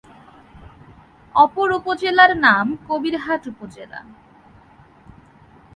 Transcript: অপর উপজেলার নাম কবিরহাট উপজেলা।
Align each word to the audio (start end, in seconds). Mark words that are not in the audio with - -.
অপর 1.35 1.67
উপজেলার 1.71 2.31
নাম 2.37 2.65
কবিরহাট 2.87 3.41
উপজেলা। 3.47 3.99